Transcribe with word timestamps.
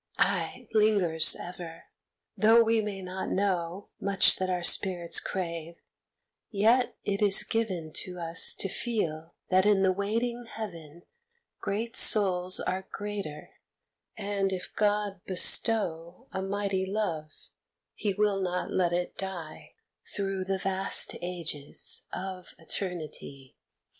Aye, 0.17 0.67
lingers 0.73 1.35
ever. 1.39 1.83
Though 2.35 2.63
we 2.63 2.81
may 2.81 3.03
not 3.03 3.29
know 3.29 3.89
Much 3.99 4.35
that 4.37 4.49
our 4.49 4.63
spirits 4.63 5.19
crave, 5.19 5.75
yet 6.49 6.95
is 7.05 7.43
it 7.43 7.49
given 7.49 7.93
To 7.97 8.17
us 8.19 8.55
to 8.55 8.67
feel 8.67 9.35
that 9.51 9.67
in 9.67 9.83
the 9.83 9.91
waiting 9.91 10.45
Heaven 10.45 11.03
Great 11.59 11.95
souls 11.95 12.59
are 12.59 12.87
greater, 12.91 13.51
and 14.17 14.51
if 14.51 14.73
God 14.75 15.21
bestow 15.27 16.27
A 16.31 16.41
mighty 16.41 16.87
love 16.87 17.51
He 17.93 18.15
will 18.15 18.41
not 18.41 18.71
let 18.71 18.93
it 18.93 19.19
die 19.19 19.75
Through 20.15 20.45
the 20.45 20.57
vast 20.57 21.15
ages 21.21 22.05
of 22.11 22.55
eternity. 22.57 23.55